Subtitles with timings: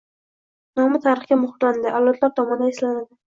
[0.79, 3.09] nomi tarixga muhrlanadi, avlodlar tomonidan eslanadi.